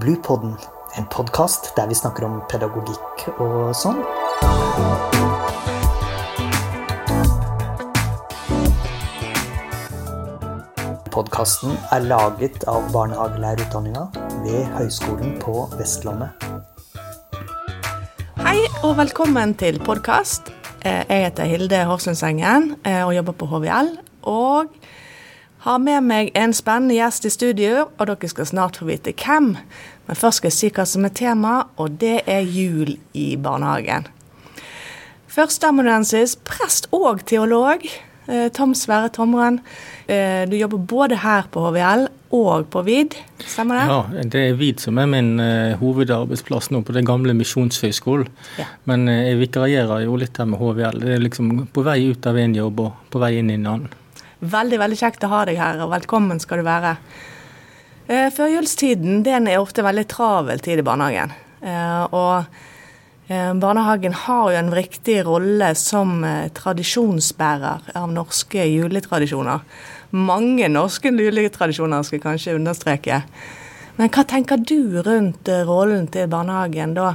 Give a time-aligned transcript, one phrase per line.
[0.00, 0.52] Bluepodden,
[0.98, 4.02] en podkast der vi snakker om pedagogikk og sånn.
[11.14, 14.04] Podkasten er laget av barnehagelærerutdanninga
[14.44, 16.44] ved Høgskolen på Vestlandet.
[18.44, 20.52] Hei og velkommen til podkast.
[20.84, 23.94] Jeg heter Hilde Horsundsengen og jobber på HVL.
[24.28, 24.76] Og
[25.66, 29.54] har med meg en spennende gjest i studio, og dere skal snart få vite hvem.
[30.06, 34.06] Men først skal jeg si hva som er tema, og det er jul i barnehagen.
[35.36, 37.82] Førsteamanuensis, prest og teolog.
[38.56, 39.60] Tom Sverre Tomren,
[40.08, 43.84] du jobber både her på HVL og på VID, stemmer det?
[43.86, 48.26] Ja, det er VID som er min uh, hovedarbeidsplass nå på den gamle misjonshøgskolen.
[48.58, 48.66] Ja.
[48.90, 51.04] Men uh, jeg vikarierer jo litt her med HVL.
[51.04, 53.70] Det er liksom på vei ut av en jobb og på vei inn i en
[53.76, 53.94] annen.
[54.46, 56.94] Veldig veldig kjekt å ha deg her, og velkommen skal du være.
[58.06, 61.34] Uh, Førjulstiden den er ofte veldig travel tid i barnehagen.
[62.14, 62.44] og
[63.26, 66.20] Barnehagen har jo en viktig rolle som
[66.54, 69.64] tradisjonsbærer av norske juletradisjoner.
[70.14, 73.18] Mange norske juletradisjoner, skal jeg kanskje understreke.
[73.96, 77.14] Men hva tenker du rundt rollen til barnehagen da,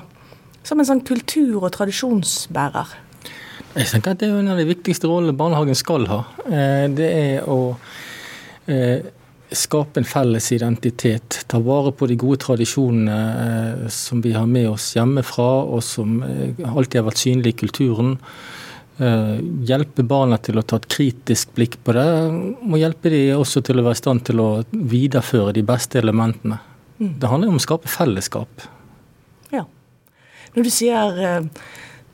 [0.68, 2.98] som en sånn kultur- og tradisjonsbærer?
[3.72, 6.22] Jeg tenker at Det er en av de viktigste rollene barnehagen skal ha.
[6.92, 7.60] Det er å
[9.52, 11.44] skape en felles identitet.
[11.48, 16.22] Ta vare på de gode tradisjonene eh, som vi har med oss hjemmefra, og som
[16.24, 18.14] eh, alltid har vært synlige i kulturen.
[19.02, 19.36] Eh,
[19.68, 22.08] hjelpe barna til å ta et kritisk blikk på det.
[22.70, 26.62] Og hjelpe de også til å være i stand til å videreføre de beste elementene.
[27.02, 27.14] Mm.
[27.20, 28.68] Det handler om å skape fellesskap.
[29.52, 29.66] Ja.
[30.56, 31.22] Når du sier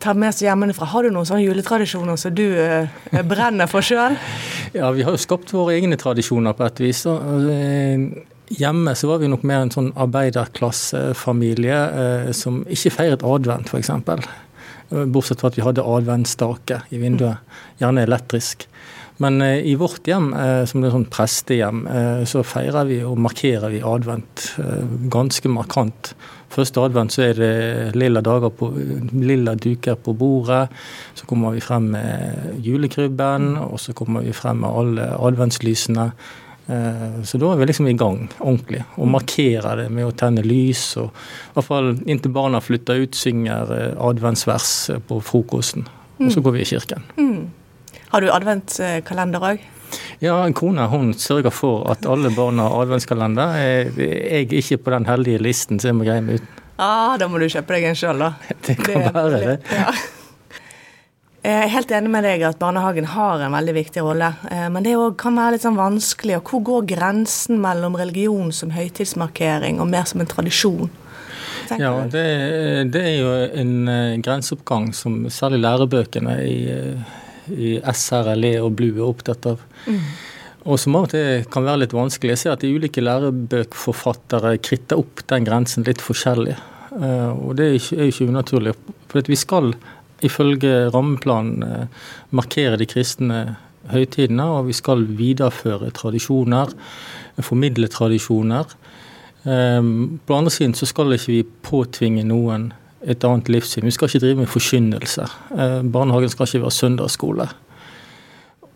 [0.04, 0.88] ta med seg hjemmefra.
[0.92, 2.90] Har du noen sånne juletradisjoner som du eh,
[3.28, 4.18] brenner for sjøl?
[4.78, 7.06] ja, vi har jo skapt våre egne tradisjoner på et vis.
[8.48, 13.92] Hjemme så var vi nok mer en sånn arbeiderklassefamilie eh, som ikke feiret advent, f.eks.
[14.90, 17.44] Bortsett fra at vi hadde adventsstake i vinduet,
[17.82, 18.68] gjerne elektrisk.
[19.18, 23.18] Men eh, i vårt hjem, eh, som er sånn prestehjem, eh, så feirer vi og
[23.22, 24.52] markerer vi advent
[25.12, 26.14] ganske markant.
[26.54, 28.70] Første advent så er det lilla, på,
[29.12, 30.68] lilla duker på bordet.
[31.18, 36.12] Så kommer vi frem med julekrybben, og så kommer vi frem med alle adventslysene.
[36.68, 40.82] Så da er vi liksom i gang ordentlig, og markerer det med å tenne lys.
[41.00, 44.74] Og i hvert fall inntil barna flytter ut, synger adventsvers
[45.08, 45.88] på frokosten.
[46.18, 46.44] Og så mm.
[46.44, 47.08] går vi i kirken.
[47.16, 47.42] Mm.
[48.12, 49.64] Har du adventskalender òg?
[50.20, 53.56] Ja, kona hun sørger for at alle barna har adventskalender.
[53.62, 54.12] Jeg
[54.42, 56.64] er ikke på den heldige listen, så jeg må greie meg uten.
[56.78, 58.34] Ah, da må du kjøpe deg en sjøl, da.
[58.66, 59.58] Det kan det, være det.
[59.74, 59.92] Ja.
[61.48, 64.34] Jeg er helt enig med deg at barnehagen har en veldig viktig rolle.
[64.52, 66.42] Eh, men det kan være litt sånn vanskelig.
[66.42, 70.92] Og hvor går grensen mellom religion som høytidsmarkering og mer som en tradisjon?
[71.72, 72.26] Ja, det,
[72.94, 73.32] det, er jo
[73.64, 77.16] en eh, grenseoppgang som særlig lærebøkene i eh,
[77.54, 79.62] i SRLE og BLU er opptatt av.
[79.88, 80.02] Mm.
[80.68, 82.34] Og som av og til kan være litt vanskelig.
[82.36, 86.58] Jeg ser at de ulike lærebøkforfattere kritter opp den grensen litt forskjellig.
[86.98, 88.76] Eh, og det er er ikke unaturlig.
[89.08, 89.72] For vi skal
[90.26, 91.90] ifølge rammeplanen
[92.36, 93.42] markerer de kristne
[93.92, 96.74] høytidene, og vi skal videreføre tradisjoner,
[97.40, 98.74] formidle tradisjoner.
[99.44, 102.72] På den andre siden så skal ikke vi påtvinge noen
[103.06, 103.86] et annet livssyn.
[103.86, 105.28] Vi skal ikke drive med forkynnelse.
[105.56, 107.48] Eh, barnehagen skal ikke være søndagsskole.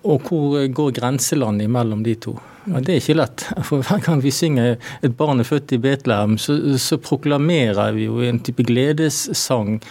[0.04, 2.38] Og hvor går grenselandet mellom de to?
[2.68, 3.44] Ja, det er ikke lett.
[3.66, 8.06] For Hver gang vi synger 'Et barn er født i Betlehem', så, så proklamerer vi
[8.06, 9.82] jo en type gledessang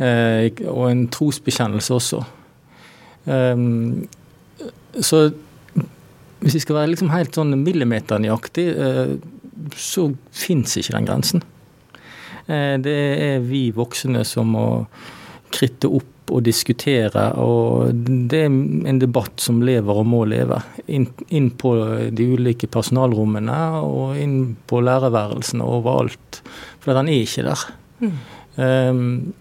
[0.00, 2.24] eh, og en trosbekjennelse også.
[3.26, 4.08] Um,
[5.00, 5.32] så
[6.44, 9.14] hvis vi skal være liksom helt sånn millimeternøyaktig, eh,
[9.76, 11.44] så fins ikke den grensen.
[12.46, 14.66] Eh, det er vi voksne som må
[15.54, 17.92] kritte opp og diskutere, og
[18.30, 18.52] det er
[18.88, 20.60] en debatt som lever og må leve.
[20.88, 21.74] Inn, inn på
[22.16, 26.40] de ulike personalrommene og inn på lærerværelsene overalt.
[26.80, 27.66] For den er ikke der.
[28.00, 28.14] Mm.
[28.56, 29.34] Um,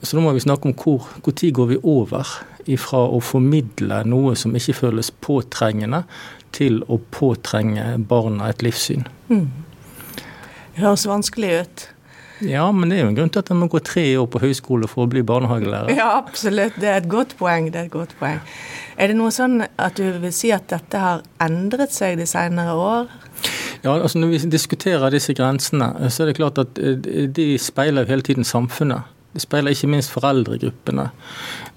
[0.00, 2.28] så nå må vi snakke om hvor, hvor tid går vi over
[2.70, 6.04] ifra å formidle noe som ikke føles påtrengende,
[6.50, 9.04] til å påtrenge barna et livssyn.
[9.28, 9.44] Mm.
[10.74, 11.84] Det høres vanskelig ut.
[12.46, 14.40] Ja, men det er jo en grunn til at en må gå tre år på
[14.42, 15.92] høyskole for å bli barnehagelærer.
[15.96, 16.78] Ja, absolutt.
[16.80, 17.68] Det er et godt poeng.
[17.72, 18.40] Det er et godt poeng.
[19.00, 22.74] Er det noe sånn at du vil si at dette har endret seg de senere
[22.76, 23.12] år?
[23.84, 28.08] Ja, altså Når vi diskuterer disse grensene, så er det klart at eh, de speiler
[28.08, 29.08] hele tiden samfunnet.
[29.32, 31.06] De speiler ikke minst foreldregruppene.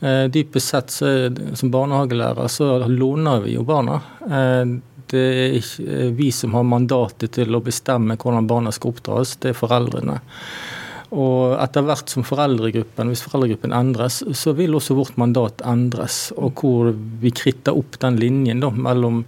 [0.01, 1.12] Eh, dypest sett så,
[1.56, 4.00] som barnehagelærer så låner vi jo barna.
[4.25, 4.80] Eh,
[5.13, 9.54] det er ikke vi som har mandatet til å bestemme hvordan barna skal oppdras, det
[9.54, 10.19] er foreldrene.
[11.13, 16.31] Og etter hvert som foreldregruppen, hvis foreldregruppen endres, så vil også vårt mandat endres.
[16.33, 19.21] Og hvor vi kritter opp den linjen da, mellom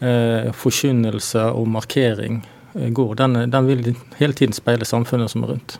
[0.00, 2.40] eh, forkynnelse og markering
[2.72, 3.18] eh, går.
[3.20, 5.76] Den, den, vil hele tiden speile samfunnet som er rundt.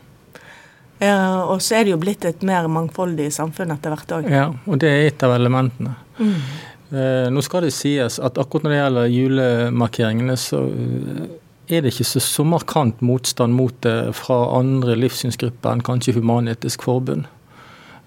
[0.98, 4.28] Ja, Og så er det jo blitt et mer mangfoldig samfunn etter hvert òg.
[4.34, 5.94] Ja, og det er et av elementene.
[6.18, 6.40] Mm.
[6.90, 11.24] Eh, nå skal det sies at akkurat når det gjelder julemarkeringene, så eh,
[11.68, 16.86] er det ikke så, så markant motstand mot det fra andre livssynsgrupper enn kanskje Human-Etisk
[16.88, 17.26] Forbund.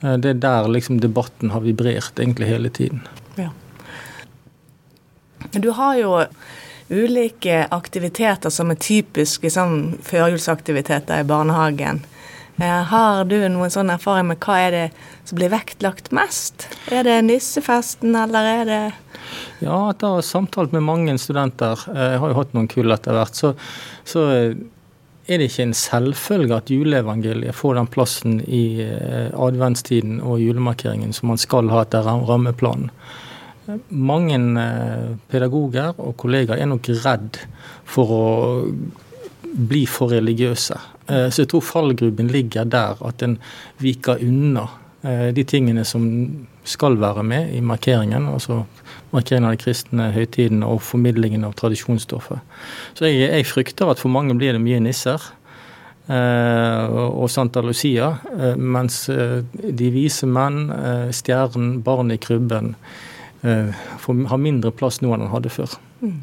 [0.01, 3.05] Eh, det er der liksom debatten har vibrert egentlig hele tiden.
[3.37, 3.51] Ja.
[5.53, 6.15] Du har jo
[6.91, 12.01] ulike aktiviteter som er typiske sånn førjulsaktiviteter i barnehagen.
[12.61, 14.83] Eh, har du noen sånn erfaring med hva er det
[15.25, 16.67] som blir vektlagt mest?
[16.93, 18.83] Er det nissefesten, eller er det
[19.61, 22.93] Ja, etter å ha samtalt med mange studenter, eh, jeg har jo hatt noen kull
[22.93, 23.53] etter hvert, så,
[24.05, 24.53] så eh,
[25.31, 28.83] er det ikke en selvfølge at juleevangeliet får den plassen i
[29.31, 32.89] adventstiden og julemarkeringen som man skal ha etter rammeplanen.
[33.93, 34.39] Mange
[35.31, 37.37] pedagoger og kollegaer er nok redd
[37.87, 38.25] for å
[39.43, 40.77] bli for religiøse.
[41.07, 43.37] Eh, så jeg tror fallgruben ligger der, at en
[43.81, 44.67] viker unna
[45.03, 46.05] eh, de tingene som
[46.63, 48.27] skal være med i markeringen.
[48.27, 48.63] altså
[49.11, 52.39] Markeringen av de kristne høytidene og formidlingen av tradisjonsstoffet.
[52.93, 55.19] Så jeg, jeg, frykter at for mange blir det mye nisser
[56.07, 58.13] eh, og Santa Lucia,
[58.55, 60.69] mens de vise menn,
[61.11, 62.75] stjernen, barnet i krybben
[63.41, 65.73] har mindre plass nå enn han hadde før.
[66.05, 66.19] Mm.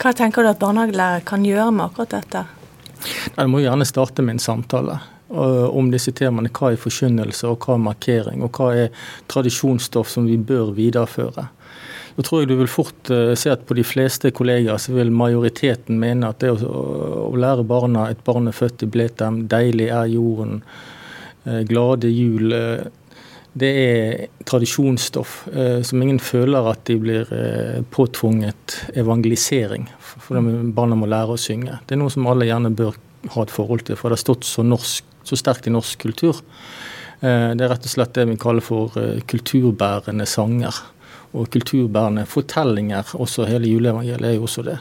[0.00, 2.46] Hva tenker du at barnehagelærere kan gjøre med akkurat dette?
[3.36, 6.52] Jeg må gjerne starte med en samtale om disse temaene.
[6.54, 11.48] Hva er forkynnelse, og hva er markering, og hva er tradisjonsstoff som vi bør videreføre.
[12.16, 15.12] Da tror jeg du vil fort eh, se at på de fleste kollegaer så vil
[15.12, 20.08] majoriteten mene at det å, lære barna et barn er født i Bletem, deilig er
[20.08, 20.62] jorden,
[21.44, 22.86] eh, glade jul eh,
[23.56, 25.46] det er tradisjonsstoff
[25.88, 27.30] som ingen føler at de blir
[27.94, 29.86] påtvunget evangelisering.
[30.04, 30.36] For
[30.76, 31.78] barna må lære å synge.
[31.88, 32.98] Det er noe som alle gjerne bør
[33.34, 36.42] ha et forhold til, for det har stått så, norsk, så sterkt i norsk kultur.
[37.20, 40.82] Eh, det er rett og slett det vi kaller for eh, kulturbærende sanger.
[41.36, 43.16] Og kulturbærende fortellinger.
[43.20, 44.78] Også hele juleevangeliet er jo også det.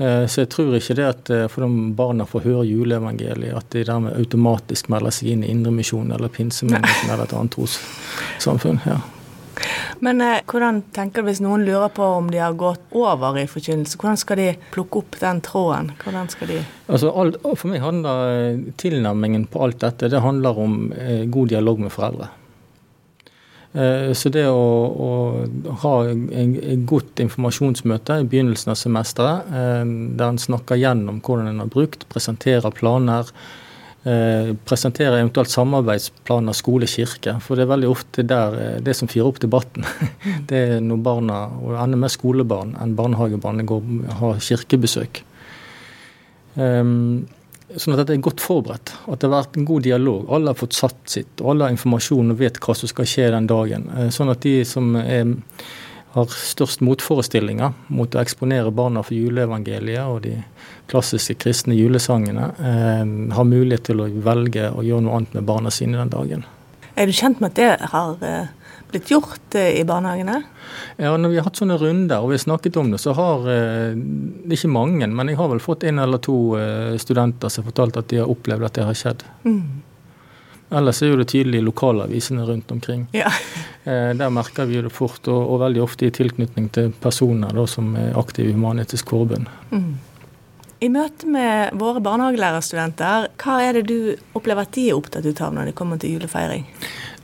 [0.00, 3.86] Eh, så jeg tror ikke det at for de barna får høre juleevangeliet, at de
[3.86, 8.82] dermed automatisk melder seg inn i Indremisjonen eller Pinsemenigheten eller et annet trossamfunn.
[8.88, 9.00] Ja.
[10.00, 13.46] Men eh, hvordan tenker du hvis noen lurer på om de har gått over i
[13.50, 15.92] forkynnelse, hvordan skal de plukke opp den tråden?
[16.00, 16.60] Hvordan skal de
[16.90, 21.52] Altså, alt, For meg handler eh, tilnærmingen på alt dette det handler om eh, god
[21.52, 22.30] dialog med foreldre.
[23.72, 29.82] Eh, så det å, å ha et godt informasjonsmøte i begynnelsen av semesteret, eh,
[30.18, 33.30] der en snakker gjennom hvordan en har brukt, presenterer planer,
[34.00, 37.34] presenterer eventuelt samarbeidsplaner skole-kirke.
[37.44, 39.84] For det er veldig ofte der, eh, det som fyrer opp debatten.
[40.48, 43.82] Det er når barna, og enda mer skolebarn enn barnehagebarn, går,
[44.22, 45.20] har kirkebesøk.
[46.56, 47.28] Um,
[47.76, 48.94] sånn at dette er godt forberedt.
[49.06, 50.24] At det har vært en god dialog.
[50.32, 51.32] Alle har fått satt sitt.
[51.40, 53.86] og Alle har informasjon og vet hva som skal skje den dagen.
[54.14, 55.36] Sånn at de som er
[56.10, 60.40] har størst motforestillinger mot å eksponere barna for juleevangeliet og de
[60.90, 63.04] klassiske kristne julesangene, eh,
[63.36, 66.44] har mulighet til å velge å gjøre noe annet med barna sine den dagen.
[66.96, 68.48] Er du kjent med at det har eh,
[68.92, 70.42] blitt gjort eh, i barnehagene?
[70.96, 73.46] Ja, når vi har hatt sånne runder og vi har snakket om det, så har
[73.50, 73.94] eh,
[74.50, 78.00] ikke mange, men jeg har vel fått en eller to eh, studenter som har fortalt
[78.00, 79.24] at de har opplevd at det har skjedd.
[79.46, 79.62] Mm.
[80.80, 83.08] Ellers er jo det tydelig i lokalavisene rundt omkring.
[83.16, 83.32] Ja.
[84.20, 87.94] Der merker vi det fort, og, og, veldig ofte i tilknytning til personer da, som
[87.98, 89.48] er aktive i Human-Etisk Forbund.
[89.72, 89.96] Mm.
[90.80, 95.52] I møte med våre barnehagelærerstudenter, hva er det du opplever at de er opptatt av
[95.52, 96.62] når de kommer til julefeiring?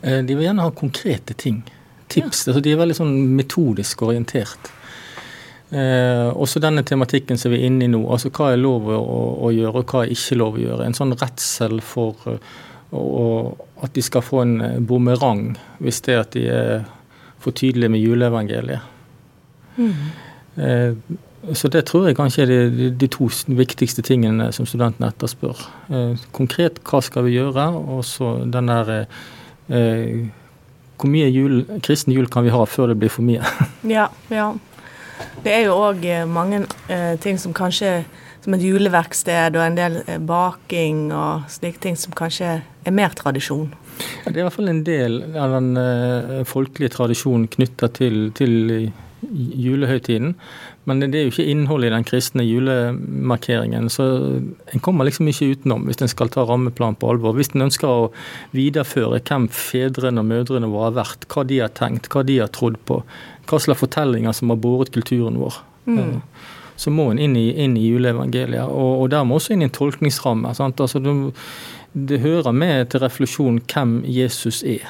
[0.02, 1.62] Eh, de vil gjerne ha konkrete ting.
[2.08, 2.46] Tips.
[2.46, 2.52] Ja.
[2.52, 4.70] Altså, de er veldig sånn metodisk orientert.
[5.70, 8.04] Eh, også denne tematikken som vi er inne i nå.
[8.12, 9.00] altså Hva er lov å,
[9.48, 10.86] å, gjøre, og hva er ikke lov å gjøre.
[10.86, 12.40] En sånn redsel for
[12.94, 15.48] og at de skal få en eh, bumerang
[15.82, 16.84] hvis det er at de er
[17.42, 18.92] for tydelige med juleevangeliet.
[19.76, 21.18] Mm.
[21.54, 25.60] Så det tror jeg kanskje er de, de, to viktigste tingene som studentene etterspør.
[25.92, 29.20] Eh, konkret hva skal vi gjøre, og så den der eh,
[29.66, 33.44] Hvor mye jul, kristen jul kan vi ha før det blir for mye?
[33.96, 34.52] ja, ja.
[35.44, 38.04] Det er jo òg mange eh, ting som kanskje
[38.46, 43.16] som et juleverksted og en del eh, baking og slike ting som kanskje er mer
[43.18, 43.72] tradisjon?
[44.22, 48.28] Ja, det er i hvert fall en del av den uh, folkelige tradisjonen knytta til,
[48.36, 48.90] til
[49.24, 50.34] julehøytiden.
[50.86, 53.88] Men det er jo ikke innholdet i den kristne julemarkeringen.
[53.90, 54.04] Så
[54.70, 57.34] en kommer liksom ikke utenom hvis en skal ta rammeplanen på alvor.
[57.34, 58.10] Hvis en ønsker å
[58.54, 62.52] videreføre hvem fedrene og mødrene våre har vært, hva de har tenkt, hva de har
[62.54, 63.00] trodd på,
[63.50, 65.58] hva slags fortellinger som har båret kulturen vår.
[65.90, 65.98] Mm.
[65.98, 69.66] Eh, så må en inn i, inn i juleevangeliet, og, og dermed også inn i
[69.66, 70.52] en tolkningsramme.
[70.52, 71.16] Altså, det,
[71.96, 74.86] det hører med til refleksjon hvem Jesus er.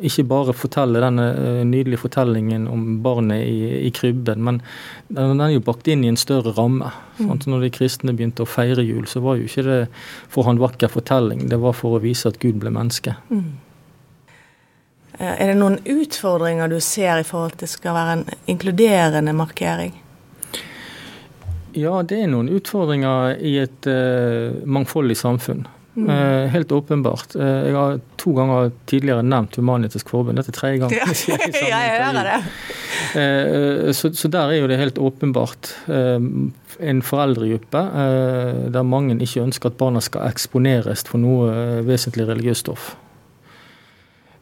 [0.00, 4.60] Ikke bare fortelle denne eh, nydelige fortellingen om barnet i, i krybben, men
[5.12, 6.92] den er jo bakt inn i en større ramme.
[7.18, 7.34] Mm.
[7.52, 9.80] Når de kristne begynte å feire jul, så var jo ikke det
[10.28, 13.16] for å ha en vakker fortelling, det var for å vise at Gud ble menneske.
[13.28, 13.50] Mm.
[15.20, 18.24] Eh, er det noen utfordringer du ser i forhold til at det skal være en
[18.48, 19.92] inkluderende markering?
[21.76, 25.68] Ja, det er noen utfordringer i et uh, mangfoldig samfunn.
[26.00, 26.08] Mm.
[26.08, 27.34] Uh, helt åpenbart.
[27.36, 30.40] Uh, jeg har to ganger tidligere nevnt Human-Etisk Forbund.
[30.40, 30.94] Dette er tredje gang.
[31.00, 31.36] Ja,
[31.68, 33.94] ja jeg hører det.
[33.96, 37.80] Så, så, der er jo det helt åpenbart en foreldregruppe
[38.72, 42.92] der mange ikke ønsker at barna skal eksponeres for noe vesentlig religiøst stoff.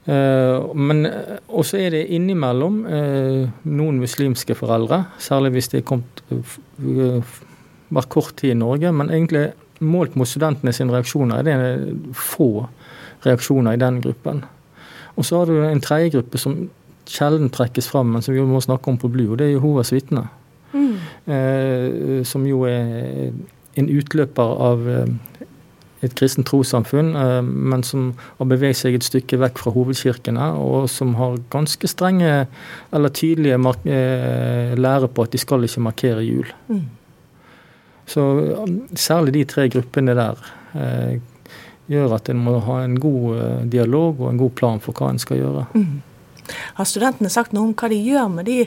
[0.08, 1.06] Men
[1.48, 6.24] også er det innimellom noen muslimske foreldre, særlig hvis det er kommet
[7.94, 9.48] vært kort tid i Norge, men egentlig
[9.84, 12.66] målt mot studentene sine reaksjoner er det få
[13.26, 14.42] reaksjoner i den gruppen.
[15.18, 16.68] Og så har du en tredje gruppe som
[17.08, 19.92] sjelden trekkes fram, men som vi må snakke om på BLU, og det er Jehovas
[19.94, 20.28] vitner.
[20.72, 20.96] Mm.
[21.32, 23.30] Eh, som jo er
[23.78, 25.46] en utløper av eh,
[26.06, 30.86] et kristent trossamfunn, eh, men som har beveget seg et stykke vekk fra hovedkirkene, og
[30.92, 32.46] som har ganske strenge
[32.94, 33.58] eller tydelige
[33.90, 36.52] eh, lære på at de skal ikke markere jul.
[36.68, 36.86] Mm.
[38.08, 38.24] Så
[38.64, 40.38] um, særlig de tre gruppene der
[40.74, 41.18] eh,
[41.92, 45.12] gjør at en må ha en god eh, dialog og en god plan for hva
[45.12, 45.66] en skal gjøre.
[45.74, 45.98] Mm.
[46.78, 48.62] Har studentene sagt noe om hva de gjør med de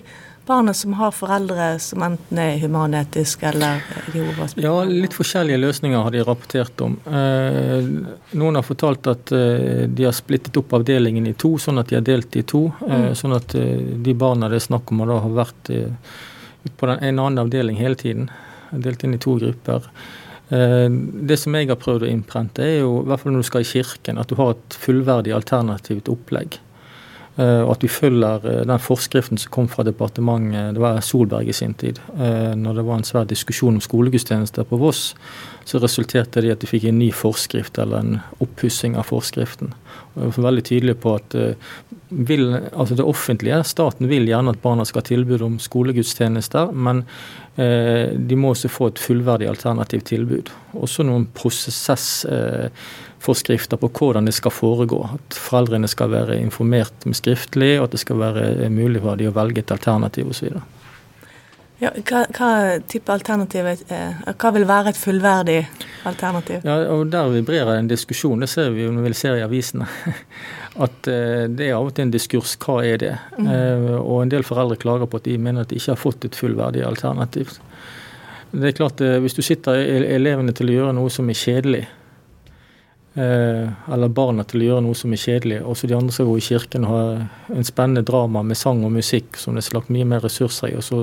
[0.46, 3.82] barna som har foreldre som enten er humanetiske eller
[4.14, 6.98] Jehovas Ja, litt forskjellige løsninger har de rapportert om.
[7.06, 7.90] Eh,
[8.42, 12.00] noen har fortalt at eh, de har splittet opp avdelingen i to, sånn at de
[12.00, 12.66] har delt i to.
[12.88, 13.10] Eh, mm.
[13.18, 17.46] Sånn at eh, de barna det er snakk om, har vært på den, en annen
[17.46, 18.30] avdeling hele tiden
[18.72, 19.88] delt inn i to grupper.
[20.52, 20.90] Eh,
[21.30, 23.66] det som jeg har prøvd å innprente, er jo, i hvert fall når du skal
[23.66, 26.60] i kirken, at du har et fullverdig alternativt opplegg.
[27.42, 31.50] Eh, og at vi følger eh, den forskriften som kom fra departementet, det var Solberg
[31.50, 32.00] i sin tid.
[32.12, 35.12] Når det var en svær diskusjon om skolegudstjenester på Voss,
[35.66, 39.74] så resulterte det i at de fikk en ny forskrift, eller en oppussing av forskriften.
[40.16, 41.36] Og jeg var veldig tydelig på at
[42.12, 47.06] vil, altså det offentlige, staten vil gjerne at barna skal ha tilbud om skolegudstjenester, men
[47.56, 50.52] Eh, de må også få et fullverdig alternativt tilbud.
[50.80, 51.28] Også noen
[53.22, 55.04] prosessforskrifter på hvordan det skal foregå.
[55.14, 59.32] At foreldrene skal være informert med skriftlig, og at det skal være mulig for dem
[59.32, 60.62] å velge et alternativ osv.
[61.82, 63.80] Ja, hva, hva type alternativ er,
[64.38, 65.64] Hva vil være et fullverdig
[66.06, 66.62] alternativ?
[66.64, 69.88] Ja, og Der vibrerer en diskusjon, det ser vi jo når vi ser i avisene.
[70.86, 73.16] At eh, det er av og til en diskurs hva er det?
[73.40, 73.48] Mm.
[73.50, 76.30] Eh, og en del foreldre klager på at de mener at de ikke har fått
[76.30, 77.58] et fullverdig alternativ.
[78.52, 79.76] Det er klart, Hvis du sitter
[80.16, 81.86] elevene til å gjøre noe som er kjedelig,
[83.14, 86.44] eller barna til å gjøre noe som er kjedelig, Også de andre skal gå i
[86.46, 90.08] kirken og ha en spennende drama med sang og musikk som det er lagt mye
[90.08, 91.02] mer ressurser i, og så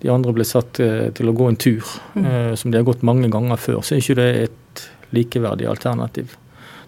[0.00, 2.26] de andre blir satt eh, til å gå en tur mm.
[2.26, 4.84] Eh, som de har gått mange ganger før, så er ikke det et
[5.16, 6.36] likeverdig alternativ.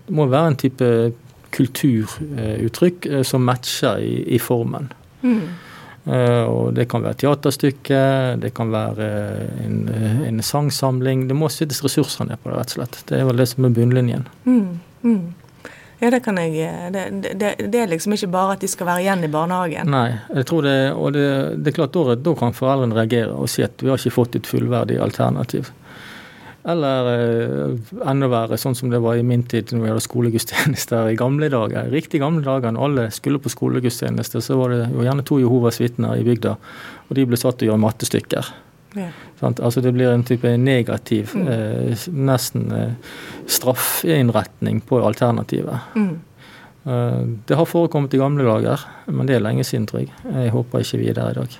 [0.07, 0.91] Det må være en type
[1.55, 4.93] kulturuttrykk eh, som matcher i, i formen.
[5.23, 5.43] Mm.
[6.09, 7.99] Og Det kan være teaterstykke,
[8.41, 9.09] det kan være
[9.67, 9.83] en,
[10.27, 11.27] en sangsamling.
[11.29, 13.03] Det må settes ressurser ned på det, rett og slett.
[13.11, 14.25] Det er vel det som er bunnlinjen.
[14.47, 14.81] Mm.
[15.05, 15.21] Mm.
[16.01, 17.03] Ja, det kan jeg det,
[17.37, 19.91] det, det, er liksom ikke bare at de skal være igjen i barnehagen.
[19.93, 21.27] Nei, jeg tror det, og det,
[21.61, 24.39] det er klart da, da kan foreldrene reagere og si at vi har ikke fått
[24.41, 25.69] et fullverdig alternativ.
[26.69, 31.09] Eller eh, enda verre, sånn som det var i min tid når vi hadde skolegudstjenester
[31.09, 31.89] i gamle dager.
[31.93, 35.81] Riktig gamle dager, når alle skulle på skolegudstjeneste, så var det jo gjerne to Jehovas
[35.81, 36.57] vitner i bygda,
[37.09, 38.51] og de ble satt til å gjøre mattestykker.
[38.99, 39.09] Ja.
[39.47, 41.49] Altså Det blir en type negativ, mm.
[41.49, 43.15] eh, nesten eh,
[43.49, 45.95] straffinnretning på alternativet.
[45.95, 46.19] Mm.
[46.85, 50.13] Eh, det har forekommet i gamle dager, men det er lenge siden, tror jeg.
[50.29, 51.59] Jeg håper ikke vi er der i dag.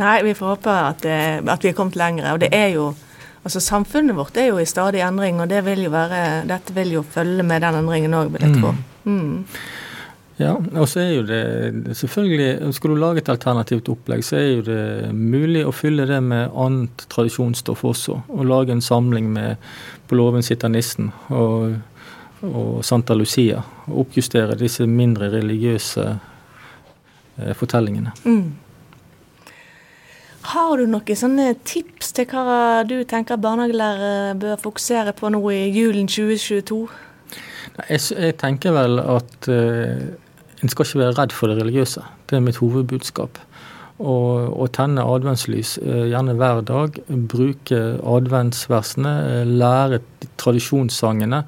[0.00, 2.32] Nei, vi får håpe at, eh, at vi er kommet lenger.
[2.32, 2.92] Og det er jo
[3.40, 6.98] Altså Samfunnet vårt er jo i stadig endring, og det vil jo være, dette vil
[6.98, 8.74] jo følge med den endringen òg, vil jeg tro.
[9.04, 9.14] Mm.
[9.14, 9.44] mm.
[10.40, 14.46] Ja, og så er jo det selvfølgelig Skal du lage et alternativt opplegg, så er
[14.46, 18.16] jo det mulig å fylle det med annet tradisjonsstoff også.
[18.32, 19.60] Og lage en samling med
[20.08, 21.76] På låven sitter nissen og,
[22.40, 23.60] og Santa Lucia.
[23.90, 28.16] Og oppjustere disse mindre religiøse eh, fortellingene.
[28.24, 28.69] Mm.
[30.40, 35.66] Har du noen sånne tips til hva du tenker barnehagelærere bør fokusere på nå i
[35.68, 36.80] julen 2022?
[37.90, 40.00] Jeg, tenker vel at uh,
[40.60, 42.02] en skal ikke være redd for det religiøse.
[42.28, 43.38] Det er mitt hovedbudskap.
[44.00, 46.96] Å tenne adventslys uh, gjerne hver dag.
[47.08, 49.14] Bruke adventsversene.
[49.44, 50.00] Uh, lære
[50.40, 51.44] tradisjonssangene.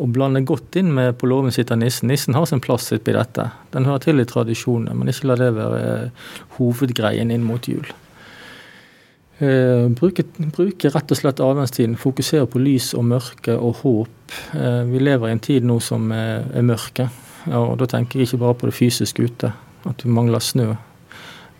[0.00, 2.08] Og blande godt inn med 'På låven sitter nissen'.
[2.08, 3.50] Nissen har sin plass oppi dette.
[3.72, 6.10] Den hører til i tradisjonen, men ikke la det være
[6.56, 7.84] hovedgreien inn mot jul.
[9.40, 11.96] Eh, bruke, bruke, rett og slett adventstiden.
[11.96, 14.34] Fokusere på lys og mørke og håp.
[14.52, 17.06] Eh, vi lever i en tid nå som er, er mørke.
[17.56, 19.48] Og da tenker jeg ikke bare på det fysiske ute,
[19.88, 20.74] at vi mangler snø.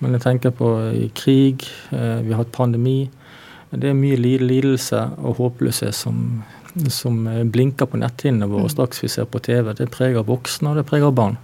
[0.04, 0.68] Men jeg tenker på
[1.16, 1.64] krig,
[1.96, 3.08] eh, vi har hatt pandemi.
[3.72, 6.42] Det er mye lidelse og håpløshet som,
[6.92, 8.75] som blinker på netthinnene våre mm.
[8.75, 9.72] straks vi ser på TV.
[9.78, 11.38] Det preger voksne, og det preger barn.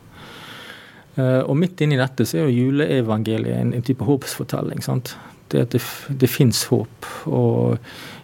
[1.17, 4.83] Og midt inni dette så er jo juleevangeliet en, en type håpsfortelling.
[4.85, 5.15] sant?
[5.53, 5.83] Det at det,
[6.21, 7.09] det fins håp.
[7.27, 7.79] Og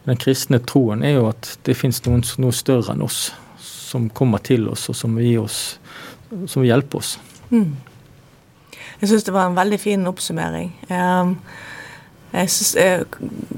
[0.07, 3.31] den kristne troen er jo at det fins noe større enn oss,
[3.63, 5.79] som kommer til oss, og som vil, oss,
[6.31, 7.17] som vil hjelpe oss.
[7.53, 7.77] Mm.
[9.03, 10.73] Jeg syns det var en veldig fin oppsummering.
[10.89, 11.37] Um,
[12.33, 13.07] jeg, synes, jeg,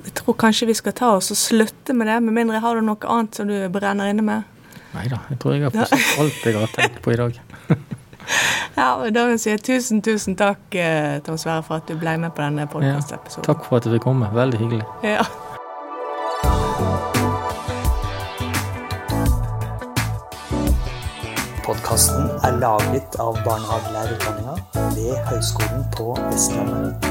[0.05, 2.85] jeg, tror kanskje vi skal ta oss og slutte med det, med mindre har du
[2.85, 4.51] noe annet som du brenner inne med?
[4.95, 7.41] Nei da, jeg tror jeg har fått alt jeg har tenkt på i dag.
[8.77, 12.17] Ja, Da vil jeg si tusen, tusen takk, eh, Tom Sverre, for at du ble
[12.19, 13.45] med på denne podkastepisoden.
[13.47, 14.31] Ja, takk for at du fikk komme.
[14.35, 14.87] Veldig hyggelig.
[15.07, 15.23] Ja.
[21.65, 24.55] Podkasten er laget av barnehagelærerutdanninga
[24.97, 27.09] ved Høgskolen på Vestlandet.